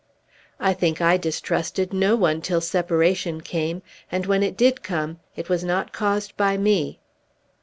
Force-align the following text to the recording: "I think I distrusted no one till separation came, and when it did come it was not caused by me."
"I 0.59 0.73
think 0.73 0.99
I 0.99 1.17
distrusted 1.17 1.93
no 1.93 2.15
one 2.15 2.41
till 2.41 2.59
separation 2.59 3.39
came, 3.41 3.83
and 4.11 4.25
when 4.25 4.41
it 4.41 4.57
did 4.57 4.81
come 4.81 5.19
it 5.35 5.47
was 5.47 5.63
not 5.63 5.93
caused 5.93 6.35
by 6.35 6.57
me." 6.57 6.99